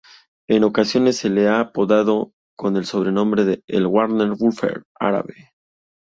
En 0.49 0.63
ocasiones 0.63 1.17
se 1.17 1.29
le 1.29 1.47
ha 1.47 1.59
apodado 1.59 2.33
con 2.57 2.75
el 2.75 2.87
sobrenombre 2.87 3.45
de 3.45 3.61
"El 3.67 3.85
Warren 3.85 4.33
Buffett 4.33 4.81
árabe". 4.99 5.51